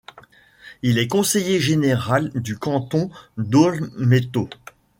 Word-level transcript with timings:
Il 0.81 0.97
est 0.97 1.07
conseiller 1.07 1.59
général 1.59 2.31
du 2.33 2.57
canton 2.57 3.11
d'Olmeto. 3.37 4.49